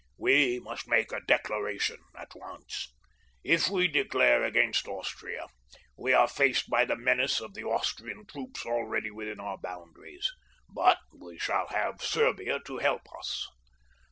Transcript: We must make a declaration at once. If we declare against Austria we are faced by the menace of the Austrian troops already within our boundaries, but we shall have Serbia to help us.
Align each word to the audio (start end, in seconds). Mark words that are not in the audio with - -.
We 0.17 0.59
must 0.59 0.87
make 0.87 1.11
a 1.11 1.19
declaration 1.21 1.99
at 2.17 2.31
once. 2.33 2.91
If 3.43 3.69
we 3.69 3.87
declare 3.87 4.43
against 4.43 4.87
Austria 4.87 5.45
we 5.95 6.11
are 6.11 6.27
faced 6.27 6.71
by 6.71 6.85
the 6.85 6.95
menace 6.95 7.39
of 7.39 7.53
the 7.53 7.65
Austrian 7.65 8.25
troops 8.25 8.65
already 8.65 9.11
within 9.11 9.39
our 9.39 9.59
boundaries, 9.59 10.27
but 10.67 10.97
we 11.13 11.37
shall 11.37 11.67
have 11.67 12.01
Serbia 12.01 12.59
to 12.65 12.79
help 12.79 13.03
us. 13.15 13.47